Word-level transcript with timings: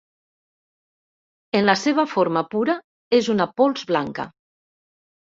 En 1.59 1.67
la 1.67 1.75
seva 1.81 2.05
forma 2.13 2.43
pura 2.53 2.75
és 3.19 3.29
una 3.35 3.47
pols 3.61 3.85
blanca. 3.93 4.25